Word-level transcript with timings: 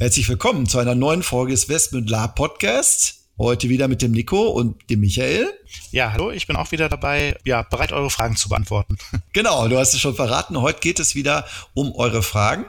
Herzlich 0.00 0.28
willkommen 0.28 0.66
zu 0.66 0.78
einer 0.78 0.94
neuen 0.94 1.24
Folge 1.24 1.50
des 1.50 1.68
Westmund 1.68 2.08
Lab 2.08 2.36
Podcast. 2.36 3.16
Heute 3.36 3.68
wieder 3.68 3.88
mit 3.88 4.00
dem 4.00 4.12
Nico 4.12 4.46
und 4.46 4.88
dem 4.90 5.00
Michael. 5.00 5.48
Ja, 5.90 6.12
hallo, 6.12 6.30
ich 6.30 6.46
bin 6.46 6.54
auch 6.54 6.70
wieder 6.70 6.88
dabei, 6.88 7.36
ja, 7.44 7.62
bereit, 7.62 7.90
eure 7.90 8.08
Fragen 8.08 8.36
zu 8.36 8.48
beantworten. 8.48 8.96
Genau, 9.32 9.66
du 9.66 9.76
hast 9.76 9.94
es 9.94 10.00
schon 10.00 10.14
verraten. 10.14 10.60
Heute 10.60 10.78
geht 10.78 11.00
es 11.00 11.16
wieder 11.16 11.46
um 11.74 11.92
eure 11.96 12.22
Fragen. 12.22 12.66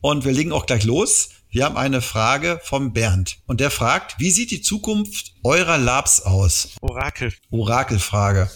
Und 0.00 0.24
wir 0.24 0.32
legen 0.32 0.52
auch 0.52 0.66
gleich 0.66 0.84
los. 0.84 1.30
Wir 1.48 1.64
haben 1.64 1.76
eine 1.76 2.02
Frage 2.02 2.60
vom 2.62 2.92
Bernd. 2.92 3.38
Und 3.46 3.60
der 3.60 3.70
fragt, 3.70 4.16
wie 4.18 4.30
sieht 4.30 4.50
die 4.50 4.60
Zukunft 4.60 5.32
eurer 5.42 5.78
Labs 5.78 6.20
aus? 6.20 6.70
Orakel. 6.82 7.32
Orakelfrage. 7.50 8.50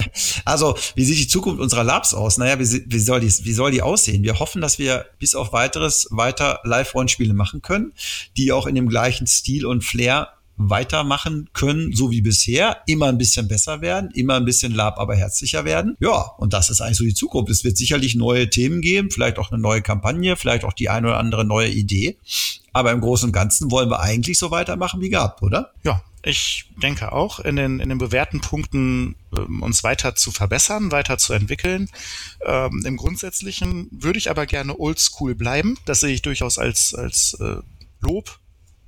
also, 0.44 0.76
wie 0.94 1.04
sieht 1.04 1.18
die 1.18 1.26
Zukunft 1.26 1.60
unserer 1.60 1.82
Labs 1.82 2.14
aus? 2.14 2.38
Naja, 2.38 2.60
wie, 2.60 2.84
wie, 2.86 2.98
soll 3.00 3.18
die, 3.20 3.26
wie 3.44 3.52
soll 3.52 3.72
die 3.72 3.82
aussehen? 3.82 4.22
Wir 4.22 4.38
hoffen, 4.38 4.60
dass 4.60 4.78
wir 4.78 5.06
bis 5.18 5.34
auf 5.34 5.52
weiteres 5.52 6.06
weiter 6.10 6.60
Live-Rollenspiele 6.62 7.34
machen 7.34 7.60
können, 7.60 7.92
die 8.36 8.52
auch 8.52 8.66
in 8.66 8.76
dem 8.76 8.88
gleichen 8.88 9.26
Stil 9.26 9.66
und 9.66 9.82
Flair 9.82 10.34
weitermachen 10.56 11.48
können, 11.52 11.92
so 11.92 12.10
wie 12.10 12.20
bisher, 12.20 12.82
immer 12.86 13.06
ein 13.06 13.18
bisschen 13.18 13.48
besser 13.48 13.80
werden, 13.80 14.10
immer 14.12 14.34
ein 14.34 14.44
bisschen 14.44 14.74
lab, 14.74 14.98
aber 14.98 15.16
herzlicher 15.16 15.64
werden. 15.64 15.96
Ja, 16.00 16.32
und 16.38 16.52
das 16.52 16.70
ist 16.70 16.80
eigentlich 16.80 16.98
so 16.98 17.04
die 17.04 17.14
Zukunft. 17.14 17.50
Es 17.50 17.64
wird 17.64 17.76
sicherlich 17.76 18.14
neue 18.14 18.48
Themen 18.48 18.80
geben, 18.80 19.10
vielleicht 19.10 19.38
auch 19.38 19.50
eine 19.50 19.60
neue 19.60 19.82
Kampagne, 19.82 20.36
vielleicht 20.36 20.64
auch 20.64 20.72
die 20.72 20.88
eine 20.88 21.08
oder 21.08 21.18
andere 21.18 21.44
neue 21.44 21.68
Idee. 21.68 22.16
Aber 22.72 22.92
im 22.92 23.00
Großen 23.00 23.28
und 23.28 23.32
Ganzen 23.32 23.70
wollen 23.70 23.90
wir 23.90 24.00
eigentlich 24.00 24.38
so 24.38 24.50
weitermachen 24.50 25.00
wie 25.00 25.10
gehabt, 25.10 25.42
oder? 25.42 25.72
Ja, 25.82 26.02
ich 26.22 26.70
denke 26.82 27.12
auch, 27.12 27.38
in 27.40 27.56
den, 27.56 27.80
in 27.80 27.90
den 27.90 27.98
bewährten 27.98 28.40
Punkten 28.40 29.14
ähm, 29.36 29.62
uns 29.62 29.84
weiter 29.84 30.14
zu 30.14 30.30
verbessern, 30.30 30.90
weiter 30.90 31.18
zu 31.18 31.34
entwickeln. 31.34 31.90
Ähm, 32.46 32.82
Im 32.86 32.96
Grundsätzlichen 32.96 33.88
würde 33.90 34.18
ich 34.18 34.30
aber 34.30 34.46
gerne 34.46 34.78
oldschool 34.78 35.34
bleiben. 35.34 35.76
Das 35.84 36.00
sehe 36.00 36.14
ich 36.14 36.22
durchaus 36.22 36.58
als, 36.58 36.94
als 36.94 37.34
äh, 37.40 37.56
Lob 38.00 38.38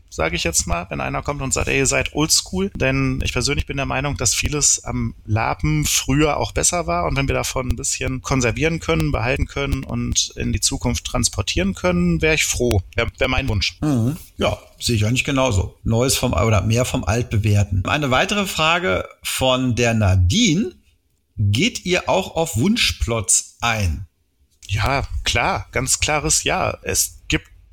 sage 0.08 0.36
ich 0.36 0.44
jetzt 0.44 0.66
mal, 0.66 0.86
wenn 0.88 1.00
einer 1.00 1.22
kommt 1.22 1.42
und 1.42 1.52
sagt, 1.52 1.68
ey, 1.68 1.78
ihr 1.78 1.86
seid 1.86 2.14
oldschool. 2.14 2.70
Denn 2.74 3.20
ich 3.22 3.32
persönlich 3.32 3.66
bin 3.66 3.76
der 3.76 3.86
Meinung, 3.86 4.16
dass 4.16 4.34
vieles 4.34 4.82
am 4.84 5.14
Lapen 5.24 5.84
früher 5.84 6.36
auch 6.38 6.52
besser 6.52 6.86
war. 6.86 7.06
Und 7.06 7.16
wenn 7.16 7.28
wir 7.28 7.34
davon 7.34 7.68
ein 7.68 7.76
bisschen 7.76 8.22
konservieren 8.22 8.80
können, 8.80 9.12
behalten 9.12 9.46
können 9.46 9.84
und 9.84 10.32
in 10.36 10.52
die 10.52 10.60
Zukunft 10.60 11.04
transportieren 11.04 11.74
können, 11.74 12.22
wäre 12.22 12.34
ich 12.34 12.44
froh. 12.44 12.82
Wäre 12.94 13.10
wär 13.18 13.28
mein 13.28 13.48
Wunsch. 13.48 13.78
Mhm. 13.80 14.16
Ja, 14.36 14.58
sehe 14.78 14.96
ich 14.96 15.06
eigentlich 15.06 15.24
genauso. 15.24 15.78
Neues 15.84 16.16
vom 16.16 16.32
oder 16.32 16.62
mehr 16.62 16.84
vom 16.84 17.04
Altbewerten. 17.04 17.84
Eine 17.86 18.10
weitere 18.10 18.46
Frage 18.46 19.08
von 19.22 19.74
der 19.74 19.94
Nadine. 19.94 20.72
Geht 21.38 21.84
ihr 21.84 22.08
auch 22.08 22.34
auf 22.34 22.56
Wunschplots 22.56 23.56
ein? 23.60 24.06
Ja, 24.68 25.06
klar, 25.24 25.66
ganz 25.72 26.00
klares 26.00 26.44
Ja. 26.44 26.78
Es 26.82 27.15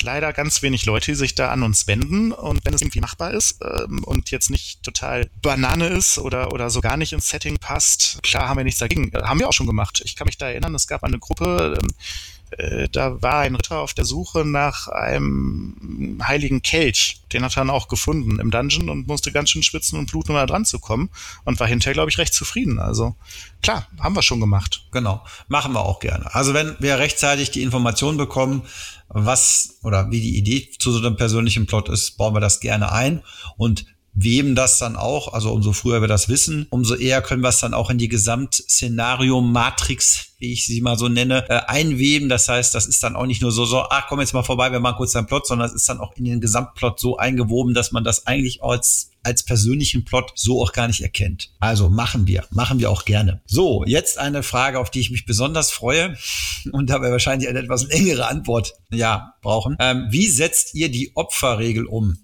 leider 0.03 0.33
ganz 0.33 0.61
wenig 0.61 0.85
Leute, 0.85 1.11
die 1.11 1.15
sich 1.15 1.35
da 1.35 1.49
an 1.49 1.63
uns 1.63 1.87
wenden. 1.87 2.31
Und 2.31 2.65
wenn 2.65 2.73
es 2.73 2.81
irgendwie 2.81 2.99
machbar 2.99 3.31
ist 3.31 3.59
ähm, 3.61 4.03
und 4.03 4.31
jetzt 4.31 4.49
nicht 4.49 4.83
total 4.83 5.29
Banane 5.41 5.87
ist 5.87 6.17
oder, 6.17 6.51
oder 6.53 6.69
so 6.69 6.81
gar 6.81 6.97
nicht 6.97 7.13
ins 7.13 7.29
Setting 7.29 7.57
passt, 7.57 8.21
klar 8.23 8.49
haben 8.49 8.57
wir 8.57 8.63
nichts 8.63 8.79
dagegen. 8.79 9.11
Äh, 9.13 9.23
haben 9.23 9.39
wir 9.39 9.47
auch 9.47 9.53
schon 9.53 9.67
gemacht. 9.67 10.01
Ich 10.05 10.15
kann 10.15 10.25
mich 10.25 10.37
da 10.37 10.47
erinnern, 10.47 10.75
es 10.75 10.87
gab 10.87 11.03
eine 11.03 11.19
Gruppe, 11.19 11.77
ähm, 11.79 11.87
äh, 11.87 12.42
da 12.91 13.21
war 13.21 13.39
ein 13.39 13.55
Ritter 13.55 13.79
auf 13.79 13.93
der 13.93 14.05
Suche 14.05 14.45
nach 14.45 14.87
einem 14.87 16.21
heiligen 16.25 16.61
Kelch. 16.61 17.21
Den 17.31 17.43
hat 17.43 17.53
er 17.53 17.61
dann 17.61 17.69
auch 17.69 17.87
gefunden 17.87 18.39
im 18.39 18.51
Dungeon 18.51 18.89
und 18.89 19.07
musste 19.07 19.31
ganz 19.31 19.49
schön 19.49 19.63
schwitzen 19.63 19.97
und 19.97 20.11
bluten, 20.11 20.31
um 20.31 20.37
da 20.37 20.45
dran 20.45 20.65
zu 20.65 20.79
kommen. 20.79 21.09
Und 21.45 21.59
war 21.59 21.67
hinterher, 21.67 21.93
glaube 21.93 22.09
ich, 22.09 22.17
recht 22.17 22.33
zufrieden. 22.33 22.79
Also 22.79 23.15
klar, 23.61 23.87
haben 23.99 24.15
wir 24.15 24.21
schon 24.21 24.39
gemacht. 24.39 24.85
Genau, 24.91 25.23
machen 25.47 25.73
wir 25.73 25.81
auch 25.81 25.99
gerne. 25.99 26.33
Also 26.33 26.53
wenn 26.53 26.75
wir 26.79 26.99
rechtzeitig 26.99 27.51
die 27.51 27.63
Informationen 27.63 28.17
bekommen, 28.17 28.63
was 29.09 29.77
oder 29.83 30.09
wie 30.11 30.21
die 30.21 30.37
Idee 30.37 30.69
zu 30.79 30.91
so 30.91 30.99
einem 30.99 31.15
persönlichen 31.15 31.67
Plot 31.67 31.89
ist, 31.89 32.17
bauen 32.17 32.33
wir 32.33 32.39
das 32.39 32.59
gerne 32.59 32.91
ein. 32.91 33.23
Und 33.57 33.85
wem 34.13 34.55
das 34.55 34.79
dann 34.79 34.95
auch, 34.95 35.33
also 35.33 35.51
umso 35.51 35.73
früher 35.73 35.99
wir 36.01 36.07
das 36.07 36.29
wissen, 36.29 36.67
umso 36.69 36.95
eher 36.95 37.21
können 37.21 37.41
wir 37.41 37.49
es 37.49 37.59
dann 37.59 37.73
auch 37.73 37.89
in 37.89 37.97
die 37.97 38.07
Gesamtszenario-Matrix, 38.09 40.27
wie 40.37 40.53
ich 40.53 40.65
sie 40.65 40.79
mal 40.81 40.97
so 40.97 41.09
nenne, 41.09 41.49
äh, 41.49 41.61
einweben. 41.67 42.29
Das 42.29 42.47
heißt, 42.47 42.75
das 42.75 42.85
ist 42.85 43.01
dann 43.03 43.15
auch 43.15 43.25
nicht 43.25 43.41
nur 43.41 43.51
so, 43.51 43.65
so, 43.65 43.85
ach, 43.89 44.05
komm 44.07 44.19
jetzt 44.19 44.33
mal 44.33 44.43
vorbei, 44.43 44.71
wir 44.71 44.79
machen 44.79 44.97
kurz 44.97 45.15
einen 45.15 45.25
Plot, 45.27 45.47
sondern 45.47 45.67
es 45.67 45.73
ist 45.73 45.89
dann 45.89 45.99
auch 45.99 46.15
in 46.15 46.25
den 46.25 46.41
Gesamtplot 46.41 46.99
so 46.99 47.17
eingewoben, 47.17 47.73
dass 47.73 47.91
man 47.91 48.03
das 48.03 48.27
eigentlich 48.27 48.61
als 48.63 49.09
als 49.23 49.43
persönlichen 49.43 50.03
Plot 50.03 50.33
so 50.35 50.61
auch 50.61 50.73
gar 50.73 50.87
nicht 50.87 51.01
erkennt. 51.01 51.51
Also 51.59 51.89
machen 51.89 52.27
wir, 52.27 52.45
machen 52.51 52.79
wir 52.79 52.91
auch 52.91 53.05
gerne. 53.05 53.41
So, 53.45 53.83
jetzt 53.85 54.19
eine 54.19 54.43
Frage, 54.43 54.79
auf 54.79 54.91
die 54.91 54.99
ich 54.99 55.11
mich 55.11 55.25
besonders 55.25 55.71
freue 55.71 56.17
und 56.71 56.89
dabei 56.89 57.11
wahrscheinlich 57.11 57.49
eine 57.49 57.59
etwas 57.59 57.87
längere 57.87 58.27
Antwort 58.27 58.75
ja 58.91 59.33
brauchen. 59.41 59.77
Ähm, 59.79 60.07
wie 60.09 60.27
setzt 60.27 60.75
ihr 60.75 60.91
die 60.91 61.15
Opferregel 61.15 61.85
um? 61.85 62.17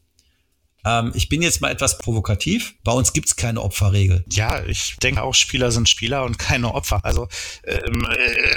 Ähm, 0.86 1.12
ich 1.16 1.30
bin 1.30 1.42
jetzt 1.42 1.62
mal 1.62 1.72
etwas 1.72 1.98
provokativ. 1.98 2.76
Bei 2.84 2.92
uns 2.92 3.14
gibt's 3.14 3.36
keine 3.36 3.62
Opferregel. 3.62 4.24
Ja, 4.30 4.64
ich 4.66 4.98
denke 4.98 5.24
auch, 5.24 5.34
Spieler 5.34 5.72
sind 5.72 5.90
Spieler 5.90 6.24
und 6.24 6.40
keine 6.40 6.74
Opfer. 6.74 7.04
Also 7.04 7.28
ähm, 7.66 8.08
äh, 8.10 8.56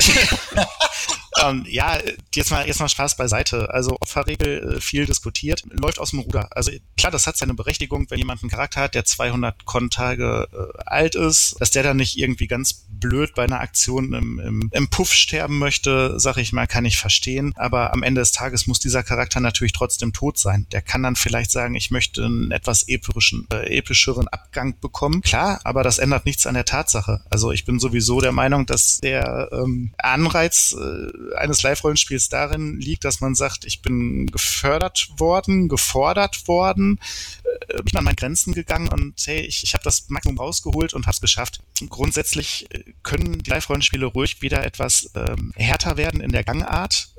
ähm, 1.42 1.66
ja, 1.69 1.98
jetzt 2.34 2.50
mal, 2.50 2.66
jetzt 2.66 2.80
mal 2.80 2.88
Spaß 2.88 3.16
beiseite. 3.16 3.70
Also 3.70 3.97
Opferregel 4.00 4.76
äh, 4.76 4.80
viel 4.80 5.06
diskutiert, 5.06 5.62
läuft 5.70 5.98
aus 5.98 6.10
dem 6.10 6.20
Ruder. 6.20 6.48
Also 6.56 6.72
klar, 6.97 7.12
das 7.12 7.26
hat 7.26 7.36
seine 7.36 7.54
Berechtigung, 7.54 8.06
wenn 8.10 8.19
jemand 8.19 8.42
einen 8.42 8.50
Charakter 8.50 8.80
hat, 8.80 8.94
der 8.94 9.04
200 9.04 9.64
Kontage 9.64 10.48
äh, 10.53 10.82
alt 10.86 11.14
ist, 11.14 11.56
dass 11.60 11.70
der 11.70 11.82
dann 11.82 11.97
nicht 11.97 12.19
irgendwie 12.19 12.47
ganz 12.47 12.86
blöd 12.88 13.34
bei 13.34 13.44
einer 13.44 13.60
Aktion 13.60 14.12
im, 14.12 14.38
im, 14.38 14.70
im 14.72 14.88
Puff 14.88 15.12
sterben 15.12 15.58
möchte, 15.58 16.19
sag 16.19 16.36
ich 16.36 16.53
mal, 16.53 16.66
kann 16.66 16.84
ich 16.84 16.98
verstehen. 16.98 17.53
Aber 17.56 17.92
am 17.92 18.03
Ende 18.03 18.20
des 18.20 18.32
Tages 18.32 18.66
muss 18.66 18.78
dieser 18.78 19.03
Charakter 19.03 19.41
natürlich 19.41 19.72
trotzdem 19.72 20.12
tot 20.12 20.38
sein. 20.38 20.66
Der 20.72 20.82
kann 20.82 21.03
dann 21.03 21.16
vielleicht 21.16 21.50
sagen, 21.50 21.74
ich 21.74 21.91
möchte 21.91 22.24
einen 22.24 22.50
etwas 22.50 22.88
epischen, 22.88 23.47
äh, 23.53 23.76
epischeren 23.78 24.28
Abgang 24.28 24.78
bekommen. 24.80 25.22
Klar, 25.22 25.60
aber 25.64 25.82
das 25.82 25.98
ändert 25.98 26.26
nichts 26.26 26.47
an 26.47 26.54
der 26.54 26.64
Tatsache. 26.64 27.22
Also 27.30 27.53
ich 27.53 27.64
bin 27.64 27.78
sowieso 27.78 28.20
der 28.20 28.32
Meinung, 28.32 28.66
dass 28.66 28.98
der 28.98 29.48
ähm, 29.53 29.92
Anreiz 29.98 30.74
äh, 30.78 31.31
eines 31.37 31.62
Live-Rollenspiels 31.62 32.28
darin 32.28 32.78
liegt, 32.78 33.04
dass 33.04 33.20
man 33.20 33.34
sagt, 33.34 33.65
ich 33.65 33.82
bin 33.82 34.26
gefördert 34.26 35.09
worden, 35.16 35.69
gefordert 35.69 36.47
worden, 36.48 37.00
äh, 37.69 37.82
bin 37.82 37.97
an 37.97 38.04
meine 38.04 38.16
Grenzen 38.16 38.53
gegangen 38.53 38.88
und 38.88 39.20
hey, 39.26 39.41
ich, 39.41 39.62
ich 39.65 39.75
habe 39.75 39.84
das 39.84 40.09
Maximum 40.09 40.38
rausgeholt 40.38 40.94
und 40.94 41.06
habe 41.06 41.15
es 41.15 41.21
geschafft. 41.21 41.60
Grundsätzlich 41.88 42.66
äh, 42.71 42.92
können 43.03 43.42
die 43.42 43.50
Live-Rollenspiele 43.50 44.06
ruhig 44.06 44.42
wieder 44.42 44.65
etwas 44.65 45.10
ähm, 45.15 45.53
härter 45.56 45.97
werden 45.97 46.21
in 46.21 46.32
der 46.32 46.44
Gangart, 46.44 47.11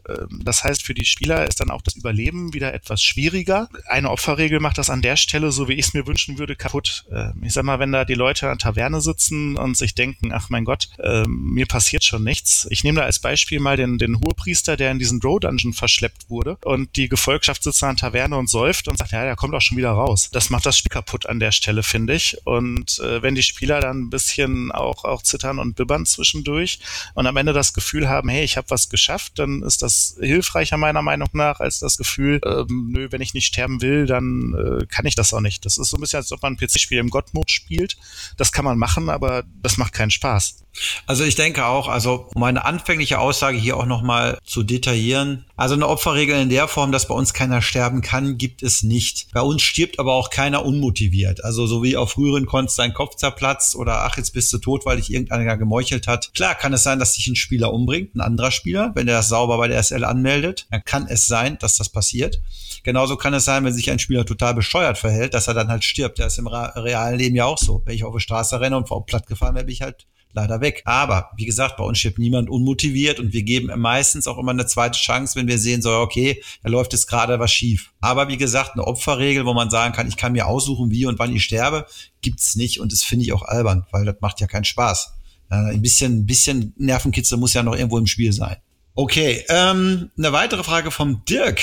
das 0.43 0.63
heißt, 0.63 0.83
für 0.83 0.93
die 0.93 1.05
Spieler 1.05 1.47
ist 1.47 1.59
dann 1.59 1.69
auch 1.69 1.81
das 1.81 1.95
Überleben 1.95 2.53
wieder 2.53 2.73
etwas 2.73 3.01
schwieriger. 3.01 3.69
Eine 3.87 4.11
Opferregel 4.11 4.59
macht 4.59 4.77
das 4.77 4.89
an 4.89 5.01
der 5.01 5.15
Stelle, 5.15 5.51
so 5.51 5.67
wie 5.67 5.73
ich 5.73 5.87
es 5.87 5.93
mir 5.93 6.05
wünschen 6.07 6.37
würde, 6.37 6.55
kaputt. 6.55 7.05
Ähm, 7.11 7.41
ich 7.43 7.53
sag 7.53 7.63
mal, 7.63 7.79
wenn 7.79 7.91
da 7.91 8.05
die 8.05 8.13
Leute 8.13 8.49
an 8.49 8.59
Taverne 8.59 9.01
sitzen 9.01 9.55
und 9.57 9.77
sich 9.77 9.95
denken, 9.95 10.31
ach 10.33 10.49
mein 10.49 10.65
Gott, 10.65 10.89
ähm, 11.01 11.53
mir 11.53 11.65
passiert 11.65 12.03
schon 12.03 12.23
nichts. 12.23 12.67
Ich 12.69 12.83
nehme 12.83 12.99
da 12.99 13.05
als 13.05 13.19
Beispiel 13.19 13.59
mal 13.59 13.77
den, 13.77 13.97
den 13.97 14.19
Hohepriester, 14.19 14.75
der 14.75 14.91
in 14.91 14.99
diesen 14.99 15.19
Drow-Dungeon 15.19 15.73
verschleppt 15.73 16.29
wurde 16.29 16.57
und 16.63 16.95
die 16.95 17.07
Gefolgschaft 17.07 17.63
sitzt 17.63 17.83
an 17.83 17.97
Taverne 17.97 18.37
und 18.37 18.49
säuft 18.49 18.87
und 18.87 18.97
sagt, 18.97 19.11
ja, 19.11 19.23
der 19.23 19.35
kommt 19.35 19.53
auch 19.53 19.61
schon 19.61 19.77
wieder 19.77 19.91
raus. 19.91 20.29
Das 20.31 20.49
macht 20.49 20.65
das 20.65 20.77
Spiel 20.77 20.89
kaputt 20.89 21.27
an 21.27 21.39
der 21.39 21.51
Stelle, 21.51 21.83
finde 21.83 22.13
ich. 22.13 22.37
Und 22.45 22.99
äh, 22.99 23.21
wenn 23.21 23.35
die 23.35 23.43
Spieler 23.43 23.79
dann 23.79 24.01
ein 24.01 24.09
bisschen 24.09 24.71
auch, 24.71 25.05
auch 25.05 25.23
zittern 25.23 25.59
und 25.59 25.75
bibbern 25.75 26.05
zwischendurch 26.05 26.79
und 27.13 27.27
am 27.27 27.37
Ende 27.37 27.53
das 27.53 27.73
Gefühl 27.73 28.09
haben, 28.09 28.29
hey, 28.29 28.43
ich 28.43 28.57
habe 28.57 28.69
was 28.69 28.89
geschafft, 28.89 29.39
dann 29.39 29.61
ist 29.61 29.81
das 29.81 29.92
das 29.93 30.17
hilfreicher 30.19 30.77
meiner 30.77 31.01
Meinung 31.01 31.29
nach 31.33 31.59
als 31.59 31.79
das 31.79 31.97
Gefühl, 31.97 32.41
ähm, 32.45 32.89
nö, 32.91 33.07
wenn 33.11 33.21
ich 33.21 33.33
nicht 33.33 33.45
sterben 33.45 33.81
will, 33.81 34.05
dann 34.05 34.53
äh, 34.53 34.85
kann 34.87 35.05
ich 35.05 35.15
das 35.15 35.33
auch 35.33 35.41
nicht. 35.41 35.65
Das 35.65 35.77
ist 35.77 35.89
so 35.89 35.97
ein 35.97 36.01
bisschen, 36.01 36.17
als 36.17 36.31
ob 36.31 36.41
man 36.41 36.53
ein 36.53 36.57
PC-Spiel 36.57 36.97
im 36.97 37.09
God-Mode 37.09 37.51
spielt. 37.51 37.97
Das 38.37 38.51
kann 38.51 38.65
man 38.65 38.77
machen, 38.77 39.09
aber 39.09 39.43
das 39.61 39.77
macht 39.77 39.93
keinen 39.93 40.11
Spaß. 40.11 40.62
Also 41.05 41.23
ich 41.23 41.35
denke 41.35 41.65
auch, 41.65 41.87
also 41.87 42.27
um 42.33 42.41
meine 42.41 42.65
anfängliche 42.65 43.19
Aussage 43.19 43.57
hier 43.57 43.77
auch 43.77 43.85
nochmal 43.85 44.39
zu 44.43 44.63
detaillieren. 44.63 45.45
Also 45.55 45.75
eine 45.75 45.87
Opferregel 45.87 46.39
in 46.41 46.49
der 46.49 46.67
Form, 46.67 46.91
dass 46.91 47.07
bei 47.07 47.13
uns 47.13 47.33
keiner 47.33 47.61
sterben 47.61 48.01
kann, 48.01 48.37
gibt 48.37 48.63
es 48.63 48.83
nicht. 48.83 49.31
Bei 49.33 49.41
uns 49.41 49.61
stirbt 49.61 49.99
aber 49.99 50.13
auch 50.13 50.29
keiner 50.29 50.65
unmotiviert. 50.65 51.43
Also 51.43 51.67
so 51.67 51.83
wie 51.83 51.97
auf 51.97 52.11
früheren 52.11 52.45
Konst 52.45 52.79
dein 52.79 52.93
Kopf 52.93 53.15
zerplatzt 53.15 53.75
oder 53.75 54.03
ach, 54.05 54.17
jetzt 54.17 54.33
bist 54.33 54.51
du 54.53 54.57
tot, 54.57 54.85
weil 54.85 54.97
dich 54.97 55.11
irgendeiner 55.11 55.57
gemeuchelt 55.57 56.07
hat. 56.07 56.33
Klar 56.33 56.55
kann 56.55 56.73
es 56.73 56.83
sein, 56.83 56.99
dass 56.99 57.13
sich 57.13 57.27
ein 57.27 57.35
Spieler 57.35 57.73
umbringt, 57.73 58.15
ein 58.15 58.21
anderer 58.21 58.51
Spieler, 58.51 58.91
wenn 58.95 59.05
der 59.05 59.17
das 59.17 59.29
sauber 59.29 59.57
bei 59.57 59.67
der 59.67 59.81
SL 59.81 60.03
anmeldet, 60.03 60.67
dann 60.71 60.83
kann 60.83 61.07
es 61.07 61.27
sein, 61.27 61.57
dass 61.59 61.77
das 61.77 61.89
passiert. 61.89 62.41
Genauso 62.83 63.15
kann 63.15 63.33
es 63.33 63.45
sein, 63.45 63.63
wenn 63.63 63.73
sich 63.73 63.91
ein 63.91 63.99
Spieler 63.99 64.25
total 64.25 64.53
bescheuert 64.53 64.97
verhält, 64.97 65.33
dass 65.33 65.47
er 65.47 65.53
dann 65.53 65.69
halt 65.69 65.83
stirbt. 65.83 66.17
Der 66.19 66.27
ist 66.27 66.37
im 66.37 66.47
realen 66.47 67.17
Leben 67.17 67.35
ja 67.35 67.45
auch 67.45 67.57
so. 67.57 67.81
Wenn 67.85 67.95
ich 67.95 68.03
auf 68.03 68.13
der 68.13 68.19
Straße 68.19 68.59
renne 68.59 68.75
und 68.75 68.87
vor 68.87 69.05
platt 69.05 69.27
gefahren 69.27 69.55
werde, 69.55 69.67
bin 69.67 69.73
ich 69.73 69.81
halt 69.81 70.05
leider 70.33 70.61
weg. 70.61 70.81
Aber 70.85 71.31
wie 71.37 71.45
gesagt, 71.45 71.77
bei 71.77 71.83
uns 71.83 71.99
stirbt 71.99 72.19
niemand 72.19 72.49
unmotiviert 72.49 73.19
und 73.19 73.33
wir 73.33 73.43
geben 73.43 73.71
meistens 73.79 74.27
auch 74.27 74.37
immer 74.37 74.51
eine 74.51 74.65
zweite 74.65 74.97
Chance, 74.97 75.35
wenn 75.35 75.47
wir 75.47 75.57
sehen, 75.57 75.81
so 75.81 75.91
okay, 75.91 76.43
da 76.63 76.69
läuft 76.69 76.93
jetzt 76.93 77.07
gerade 77.07 77.39
was 77.39 77.51
schief. 77.51 77.91
Aber 78.01 78.27
wie 78.27 78.37
gesagt, 78.37 78.71
eine 78.73 78.85
Opferregel, 78.85 79.45
wo 79.45 79.53
man 79.53 79.69
sagen 79.69 79.93
kann, 79.93 80.07
ich 80.07 80.17
kann 80.17 80.33
mir 80.33 80.47
aussuchen, 80.47 80.91
wie 80.91 81.05
und 81.05 81.19
wann 81.19 81.35
ich 81.35 81.43
sterbe, 81.43 81.85
gibt's 82.21 82.55
nicht 82.55 82.79
und 82.79 82.91
das 82.91 83.03
finde 83.03 83.25
ich 83.25 83.33
auch 83.33 83.43
albern, 83.43 83.85
weil 83.91 84.05
das 84.05 84.15
macht 84.19 84.41
ja 84.41 84.47
keinen 84.47 84.65
Spaß. 84.65 85.13
Äh, 85.49 85.55
ein 85.55 85.81
bisschen, 85.81 86.19
ein 86.19 86.25
bisschen 86.25 86.73
Nervenkitzel 86.77 87.37
muss 87.37 87.53
ja 87.53 87.63
noch 87.63 87.75
irgendwo 87.75 87.97
im 87.97 88.07
Spiel 88.07 88.33
sein. 88.33 88.57
Okay, 88.95 89.43
ähm, 89.49 90.11
eine 90.17 90.31
weitere 90.33 90.63
Frage 90.63 90.91
vom 90.91 91.25
Dirk. 91.25 91.61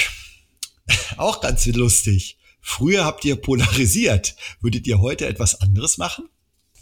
auch 1.16 1.40
ganz 1.40 1.66
lustig. 1.66 2.36
Früher 2.60 3.04
habt 3.04 3.24
ihr 3.24 3.36
polarisiert. 3.36 4.36
Würdet 4.60 4.86
ihr 4.86 5.00
heute 5.00 5.26
etwas 5.26 5.60
anderes 5.60 5.98
machen? 5.98 6.28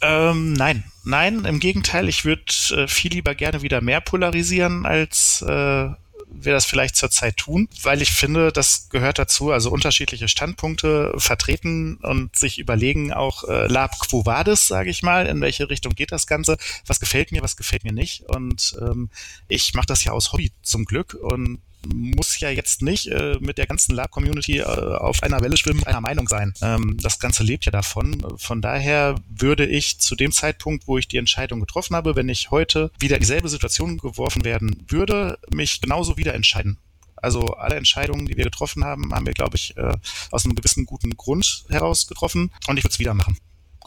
Ähm, 0.01 0.53
nein, 0.53 0.83
nein, 1.03 1.45
im 1.45 1.59
Gegenteil, 1.59 2.07
ich 2.07 2.23
würde 2.25 2.43
äh, 2.71 2.87
viel 2.87 3.11
lieber 3.11 3.35
gerne 3.35 3.61
wieder 3.61 3.81
mehr 3.81 4.01
polarisieren, 4.01 4.85
als 4.85 5.41
äh, 5.41 5.89
wir 6.31 6.53
das 6.53 6.65
vielleicht 6.65 6.95
zurzeit 6.95 7.37
tun, 7.37 7.67
weil 7.81 8.01
ich 8.01 8.11
finde, 8.11 8.51
das 8.51 8.89
gehört 8.89 9.19
dazu, 9.19 9.51
also 9.51 9.71
unterschiedliche 9.71 10.27
Standpunkte 10.27 11.13
vertreten 11.17 11.97
und 11.97 12.35
sich 12.35 12.59
überlegen 12.59 13.11
auch 13.11 13.43
äh, 13.45 13.67
lab 13.67 13.99
quo 13.99 14.25
vadis, 14.25 14.67
sage 14.67 14.89
ich 14.89 15.03
mal, 15.03 15.25
in 15.25 15.41
welche 15.41 15.69
Richtung 15.69 15.95
geht 15.95 16.11
das 16.11 16.27
Ganze, 16.27 16.57
was 16.85 16.99
gefällt 16.99 17.31
mir, 17.31 17.41
was 17.41 17.57
gefällt 17.57 17.83
mir 17.83 17.93
nicht? 17.93 18.23
Und 18.29 18.77
ähm, 18.79 19.09
ich 19.47 19.73
mache 19.73 19.87
das 19.87 20.03
ja 20.03 20.11
aus 20.11 20.31
Hobby 20.31 20.51
zum 20.61 20.85
Glück. 20.85 21.15
Und 21.19 21.59
muss 21.87 22.39
ja 22.39 22.49
jetzt 22.49 22.81
nicht 22.81 23.07
äh, 23.07 23.37
mit 23.39 23.57
der 23.57 23.67
ganzen 23.67 23.95
Lab-Community 23.95 24.59
äh, 24.59 24.63
auf 24.63 25.23
einer 25.23 25.41
Welle 25.41 25.57
schwimmen, 25.57 25.83
einer 25.83 26.01
Meinung 26.01 26.27
sein. 26.27 26.53
Ähm, 26.61 26.97
das 27.01 27.19
Ganze 27.19 27.43
lebt 27.43 27.65
ja 27.65 27.71
davon. 27.71 28.25
Von 28.37 28.61
daher 28.61 29.15
würde 29.29 29.65
ich 29.65 29.99
zu 29.99 30.15
dem 30.15 30.31
Zeitpunkt, 30.31 30.87
wo 30.87 30.97
ich 30.97 31.07
die 31.07 31.17
Entscheidung 31.17 31.59
getroffen 31.59 31.95
habe, 31.95 32.15
wenn 32.15 32.29
ich 32.29 32.51
heute 32.51 32.91
wieder 32.99 33.19
dieselbe 33.19 33.49
Situation 33.49 33.97
geworfen 33.97 34.43
werden 34.43 34.85
würde, 34.87 35.39
mich 35.51 35.81
genauso 35.81 36.17
wieder 36.17 36.33
entscheiden. 36.33 36.77
Also 37.15 37.47
alle 37.47 37.75
Entscheidungen, 37.75 38.25
die 38.25 38.37
wir 38.37 38.45
getroffen 38.45 38.85
haben, 38.85 39.13
haben 39.13 39.25
wir, 39.25 39.33
glaube 39.33 39.57
ich, 39.57 39.75
äh, 39.75 39.93
aus 40.31 40.45
einem 40.45 40.55
gewissen 40.55 40.85
guten 40.85 41.17
Grund 41.17 41.65
heraus 41.69 42.07
getroffen 42.07 42.51
und 42.67 42.77
ich 42.77 42.83
würde 42.83 42.93
es 42.93 42.99
wieder 42.99 43.13
machen 43.13 43.37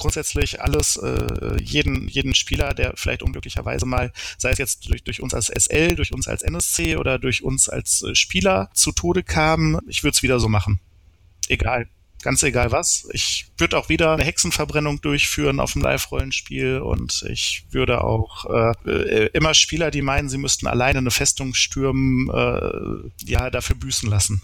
grundsätzlich 0.03 0.61
alles, 0.61 0.97
äh, 0.97 1.63
jeden, 1.63 2.09
jeden 2.09 2.35
Spieler, 2.35 2.75
der 2.75 2.95
vielleicht 2.97 3.23
unglücklicherweise 3.23 3.87
mal, 3.87 4.13
sei 4.37 4.51
es 4.51 4.59
jetzt 4.59 4.89
durch, 4.89 5.05
durch 5.05 5.23
uns 5.23 5.33
als 5.33 5.47
SL, 5.47 5.95
durch 5.95 6.13
uns 6.13 6.29
als 6.29 6.43
NSC 6.43 6.97
oder 6.97 7.19
durch 7.19 7.43
uns 7.43 7.69
als 7.69 8.03
äh, 8.03 8.15
Spieler 8.15 8.69
zu 8.75 8.93
Tode 8.93 9.23
kam, 9.23 9.81
ich 9.87 10.03
würde 10.03 10.15
es 10.15 10.23
wieder 10.23 10.41
so 10.41 10.49
machen. 10.49 10.81
Egal 11.49 11.89
ganz 12.23 12.43
egal 12.43 12.73
was. 12.73 13.09
Ich 13.13 13.47
würde 13.59 13.77
auch 13.77 13.89
wieder 13.89 14.15
eine 14.15 14.25
Hexenverbrennung 14.25 15.01
durchführen 15.01 15.61
auf 15.61 15.73
dem 15.73 15.83
Live-Rollenspiel 15.83 16.79
und 16.79 17.25
ich 17.29 17.65
würde 17.71 18.03
auch 18.03 18.47
äh, 18.47 18.91
äh, 18.91 19.31
immer 19.35 19.55
Spieler, 19.55 19.91
die 19.91 20.03
meinen, 20.03 20.29
sie 20.29 20.39
müssten 20.39 20.67
alleine 20.67 20.99
eine 20.99 21.11
Festung 21.11 21.53
stürmen, 21.55 22.31
äh, 22.31 23.31
ja, 23.31 23.51
dafür 23.51 23.77
büßen 23.77 24.09
lassen. 24.09 24.41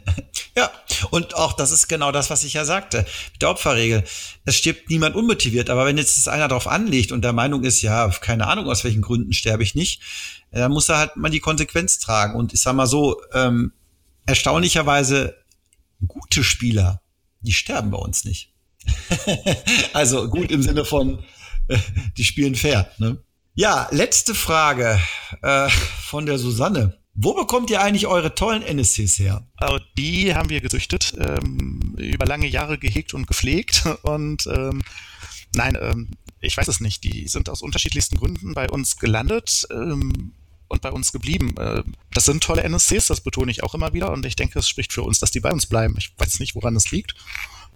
ja, 0.56 0.70
und 1.10 1.34
auch 1.34 1.52
das 1.52 1.70
ist 1.70 1.88
genau 1.88 2.12
das, 2.12 2.30
was 2.30 2.44
ich 2.44 2.54
ja 2.54 2.64
sagte. 2.64 3.06
Mit 3.32 3.42
der 3.42 3.50
Opferregel. 3.50 4.04
Es 4.44 4.56
stirbt 4.56 4.90
niemand 4.90 5.16
unmotiviert, 5.16 5.70
aber 5.70 5.84
wenn 5.86 5.98
jetzt 5.98 6.28
einer 6.28 6.48
darauf 6.48 6.66
anlegt 6.66 7.12
und 7.12 7.22
der 7.22 7.32
Meinung 7.32 7.64
ist, 7.64 7.82
ja, 7.82 8.08
keine 8.20 8.46
Ahnung, 8.46 8.66
aus 8.66 8.84
welchen 8.84 9.02
Gründen 9.02 9.32
sterbe 9.32 9.62
ich 9.62 9.74
nicht, 9.74 10.02
dann 10.50 10.72
muss 10.72 10.88
er 10.88 10.98
halt 10.98 11.16
mal 11.16 11.30
die 11.30 11.40
Konsequenz 11.40 11.98
tragen. 11.98 12.34
Und 12.34 12.54
ich 12.54 12.60
sag 12.60 12.74
mal 12.74 12.86
so, 12.86 13.20
ähm, 13.32 13.72
erstaunlicherweise 14.26 15.36
gute 16.06 16.44
Spieler 16.44 17.00
die 17.40 17.52
sterben 17.52 17.90
bei 17.90 17.98
uns 17.98 18.24
nicht. 18.24 18.52
also 19.92 20.28
gut 20.28 20.50
im 20.50 20.62
Sinne 20.62 20.84
von, 20.84 21.24
äh, 21.68 21.78
die 22.16 22.24
spielen 22.24 22.54
fair. 22.54 22.90
Ne? 22.98 23.18
Ja, 23.54 23.88
letzte 23.90 24.34
Frage 24.34 25.00
äh, 25.42 25.68
von 26.02 26.26
der 26.26 26.38
Susanne. 26.38 26.97
Wo 27.20 27.34
bekommt 27.34 27.68
ihr 27.68 27.80
eigentlich 27.80 28.06
eure 28.06 28.36
tollen 28.36 28.62
NSCs 28.62 29.18
her? 29.18 29.44
Also 29.56 29.80
die 29.96 30.36
haben 30.36 30.50
wir 30.50 30.60
gezüchtet, 30.60 31.14
ähm, 31.18 31.96
über 31.96 32.26
lange 32.26 32.46
Jahre 32.46 32.78
gehegt 32.78 33.12
und 33.12 33.26
gepflegt 33.26 33.86
und 34.02 34.46
ähm, 34.46 34.82
nein, 35.52 35.76
ähm, 35.80 36.10
ich 36.40 36.56
weiß 36.56 36.68
es 36.68 36.78
nicht. 36.78 37.02
Die 37.02 37.26
sind 37.26 37.50
aus 37.50 37.60
unterschiedlichsten 37.60 38.18
Gründen 38.18 38.54
bei 38.54 38.70
uns 38.70 38.98
gelandet. 38.98 39.66
Ähm, 39.72 40.32
und 40.68 40.82
bei 40.82 40.92
uns 40.92 41.12
geblieben. 41.12 41.56
Äh, 41.56 41.82
das 42.12 42.26
sind 42.26 42.42
tolle 42.42 42.62
NSCs, 42.62 43.06
das 43.06 43.22
betone 43.22 43.50
ich 43.50 43.62
auch 43.62 43.74
immer 43.74 43.94
wieder 43.94 44.12
und 44.12 44.26
ich 44.26 44.36
denke, 44.36 44.58
es 44.58 44.68
spricht 44.68 44.92
für 44.92 45.02
uns, 45.02 45.18
dass 45.18 45.30
die 45.30 45.40
bei 45.40 45.50
uns 45.50 45.64
bleiben. 45.64 45.94
Ich 45.96 46.12
weiß 46.18 46.40
nicht, 46.40 46.54
woran 46.54 46.76
es 46.76 46.90
liegt. 46.90 47.14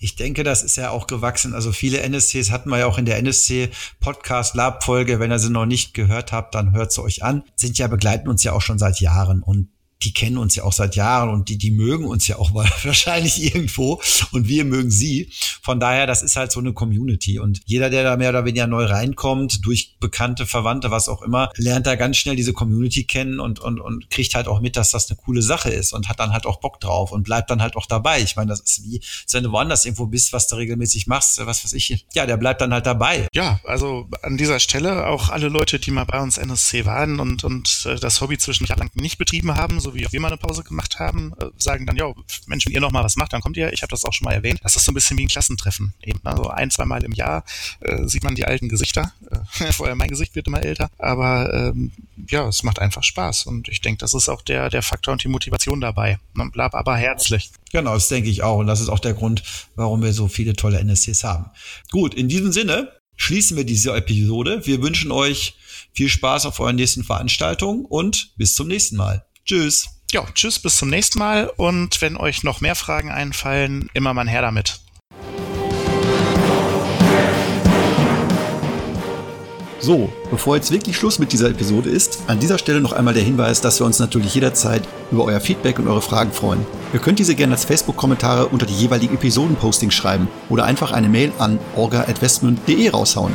Ich 0.03 0.17
denke, 0.17 0.43
das 0.43 0.65
ist 0.65 0.75
ja 0.75 0.91
auch 0.91 1.07
gewachsen. 1.07 1.55
Also 1.55 1.71
viele 1.71 2.01
NSCs 2.01 2.51
hatten 2.51 2.71
wir 2.71 2.79
ja 2.79 2.87
auch 2.87 2.99
in 2.99 3.05
der 3.05 3.19
NSC 3.19 3.71
Podcast 4.01 4.57
Lab 4.57 4.83
Folge. 4.83 5.21
Wenn 5.21 5.31
ihr 5.31 5.39
sie 5.39 5.49
noch 5.49 5.65
nicht 5.65 5.95
gehört 5.95 6.33
habt, 6.33 6.57
dann 6.57 6.73
hört 6.73 6.91
sie 6.91 7.05
euch 7.05 7.23
an. 7.23 7.45
Sind 7.55 7.79
ja 7.79 7.87
begleiten 7.87 8.27
uns 8.27 8.43
ja 8.43 8.53
auch 8.53 8.63
schon 8.63 8.81
seit 8.81 8.99
Jahren 8.99 9.45
und 9.45 9.69
die 10.03 10.13
kennen 10.13 10.39
uns 10.39 10.55
ja 10.55 10.65
auch 10.65 10.73
seit 10.73 10.97
Jahren 10.97 11.31
und 11.31 11.49
die, 11.49 11.59
die 11.59 11.71
mögen 11.71 12.05
uns 12.05 12.27
ja 12.29 12.37
auch 12.37 12.53
wahrscheinlich 12.55 13.43
irgendwo 13.43 14.01
und 14.33 14.49
wir 14.49 14.65
mögen 14.65 14.91
sie. 14.91 15.31
Von 15.63 15.81
daher, 15.81 16.07
das 16.07 16.23
ist 16.23 16.37
halt 16.37 16.53
so 16.53 16.61
eine 16.61 16.73
Community 16.73 17.39
und 17.39 17.61
jeder, 17.65 17.91
der 17.91 18.05
da 18.05 18.17
mehr 18.17 18.31
oder 18.31 18.45
weniger 18.45 18.67
neu 18.67 18.85
reinkommt, 18.85 19.65
durch 19.65 19.97
bekannte 20.01 20.47
Verwandte, 20.47 20.91
was 20.91 21.09
auch 21.09 21.23
immer, 21.23 21.51
lernt 21.57 21.87
da 21.87 21.95
ganz 21.95 22.17
schnell 22.17 22.37
diese 22.37 22.53
Community 22.53 23.05
kennen 23.05 23.41
und, 23.41 23.61
und, 23.61 23.81
und 23.81 24.11
kriegt 24.11 24.35
halt 24.35 24.49
auch 24.49 24.61
mit, 24.61 24.77
dass 24.77 24.91
das 24.91 25.09
eine 25.11 25.17
coole 25.17 25.43
Sache 25.43 25.71
ist 25.71 25.93
und 25.93 26.09
hat 26.09 26.21
dann 26.21 26.33
halt 26.33 26.47
auch 26.47 26.61
Bock 26.61 26.81
drauf 26.81 27.13
und 27.13 27.23
bleibt 27.23 27.51
dann 27.51 27.63
halt 27.63 27.77
auch 27.77 27.87
dabei. 27.87 28.21
Ich 28.21 28.37
meine, 28.37 28.49
das 28.49 28.61
ist 28.61 28.83
wie, 28.85 29.01
wenn 29.33 29.45
du 29.45 29.53
woanders 29.53 29.85
irgendwo 29.85 30.07
bist, 30.07 30.33
was 30.33 30.49
du 30.49 30.57
regelmäßig 30.57 31.07
machst, 31.07 31.45
was 31.45 31.65
weiß 31.65 31.73
ich, 31.75 32.05
ja, 32.15 32.27
der 32.27 32.37
bleibt 32.37 32.61
dann 32.61 32.73
halt 32.73 32.87
dabei. 32.87 33.29
Ja, 33.33 33.61
also 33.65 34.09
an 34.23 34.37
dieser 34.37 34.61
Stelle 34.61 35.07
auch 35.07 35.31
alle 35.31 35.49
Leute, 35.49 35.79
die 35.79 35.91
mal 35.91 36.05
bei 36.05 36.21
uns 36.21 36.39
NSC 36.39 36.85
waren 36.85 37.21
und, 37.21 37.45
und 37.45 37.87
äh, 37.87 37.97
das 37.97 38.21
Hobby 38.21 38.39
zwischen 38.39 38.67
lang 38.67 38.91
nicht 38.95 39.19
betrieben 39.19 39.55
haben, 39.57 39.81
so 39.81 39.92
wie 39.95 40.07
auch 40.07 40.13
wir 40.13 40.21
mal 40.21 40.29
eine 40.29 40.37
Pause 40.37 40.63
gemacht 40.63 40.99
haben, 40.99 41.33
äh, 41.41 41.47
sagen 41.59 41.87
dann, 41.87 41.97
ja, 41.97 42.13
Mensch, 42.47 42.67
wenn 42.67 42.73
ihr 42.73 42.81
noch 42.81 42.93
mal 42.93 43.05
was 43.05 43.17
macht, 43.17 43.33
dann 43.33 43.41
kommt 43.41 43.57
ihr. 43.57 43.73
Ich 43.73 43.83
habe 43.83 43.91
das 43.91 44.05
auch 44.05 44.13
schon 44.13 44.27
mal 44.27 44.33
erwähnt. 44.33 44.61
Das 44.63 44.77
ist 44.77 44.85
so 44.85 44.93
ein 44.93 44.95
bisschen 44.95 45.19
wie 45.19 45.25
ein 45.25 45.29
Klassentreffen. 45.29 45.95
Eben, 46.03 46.21
also 46.25 46.49
ein, 46.49 46.71
zwei 46.71 46.85
Mal 46.85 47.05
im 47.05 47.13
Jahr 47.13 47.45
äh, 47.81 48.07
sieht 48.07 48.25
man 48.25 48.35
die 48.35 48.45
alten 48.45 48.69
Gesichter. 48.69 49.13
Äh, 49.31 49.73
vorher 49.73 49.95
mein 49.95 50.09
Gesicht 50.09 50.35
wird 50.35 50.47
immer 50.47 50.63
älter. 50.63 50.91
Aber 50.99 51.53
ähm, 51.53 51.93
ja, 52.29 52.49
es 52.49 52.63
macht 52.63 52.79
einfach 52.79 53.03
Spaß. 53.03 53.47
Und 53.47 53.69
ich 53.69 53.81
denke, 53.81 53.99
das 53.99 54.15
ist 54.15 54.29
auch 54.29 54.43
der, 54.43 54.71
der 54.71 54.83
Faktor 54.83 55.13
und 55.13 55.25
die 55.25 55.29
Motivation 55.29 55.81
dabei. 55.81 56.19
Man 56.33 56.51
bleibt 56.51 56.75
aber 56.75 56.97
herzlich. 56.97 57.51
Genau, 57.73 57.95
das 57.95 58.09
denke 58.09 58.29
ich 58.29 58.43
auch. 58.43 58.59
Und 58.59 58.67
das 58.67 58.81
ist 58.81 58.89
auch 58.89 59.01
der 59.01 59.15
Grund, 59.15 59.43
warum 59.75 60.03
wir 60.03 60.13
so 60.13 60.29
viele 60.29 60.55
tolle 60.55 60.79
NSCs 60.79 61.25
haben. 61.25 61.51
Gut, 61.91 62.15
in 62.15 62.29
diesem 62.29 62.53
Sinne 62.53 62.93
schließen 63.17 63.57
wir 63.57 63.65
diese 63.65 63.95
Episode. 63.95 64.63
Wir 64.65 64.83
wünschen 64.83 65.13
euch 65.13 65.57
viel 65.93 66.09
Spaß 66.09 66.47
auf 66.47 66.61
euren 66.61 66.77
nächsten 66.77 67.05
Veranstaltungen 67.05 67.85
und 67.85 68.33
bis 68.37 68.55
zum 68.55 68.69
nächsten 68.69 68.97
Mal. 68.97 69.25
Tschüss 69.45 69.89
ja, 70.13 70.27
tschüss, 70.35 70.59
bis 70.59 70.77
zum 70.77 70.91
nächsten 70.91 71.19
Mal 71.19 71.51
und 71.57 72.03
wenn 72.03 72.17
euch 72.19 72.43
noch 72.43 72.61
mehr 72.61 72.75
Fragen 72.75 73.11
einfallen, 73.11 73.89
immer 73.95 74.13
mal 74.13 74.29
her 74.29 74.43
damit. 74.43 74.81
So, 79.81 80.13
bevor 80.31 80.57
jetzt 80.57 80.71
wirklich 80.71 80.97
Schluss 80.97 81.19
mit 81.19 81.33
dieser 81.33 81.49
Episode 81.49 81.91
ist, 81.91 82.23
an 82.29 82.39
dieser 82.39 82.59
Stelle 82.59 82.81
noch 82.81 82.93
einmal 82.93 83.15
der 83.15 83.25
Hinweis, 83.25 83.61
dass 83.63 83.81
wir 83.81 83.87
uns 83.87 83.99
natürlich 83.99 84.33
jederzeit 84.33 84.87
über 85.11 85.25
euer 85.25 85.41
Feedback 85.41 85.81
und 85.81 85.89
eure 85.89 86.03
Fragen 86.03 86.31
freuen. 86.31 86.65
Ihr 86.93 87.01
könnt 87.01 87.19
diese 87.19 87.35
gerne 87.35 87.55
als 87.55 87.65
Facebook-Kommentare 87.65 88.47
unter 88.47 88.67
die 88.67 88.75
jeweiligen 88.75 89.15
Episodenpostings 89.15 89.95
schreiben 89.95 90.29
oder 90.51 90.67
einfach 90.67 90.93
eine 90.93 91.09
Mail 91.09 91.33
an 91.39 91.59
orga.westmund.de 91.75 92.91
raushauen. 92.91 93.35